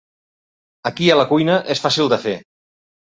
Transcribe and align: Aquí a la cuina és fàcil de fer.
Aquí 0.89 1.09
a 1.11 1.17
la 1.19 1.27
cuina 1.33 1.59
és 1.75 1.83
fàcil 1.85 2.11
de 2.15 2.23
fer. 2.25 2.39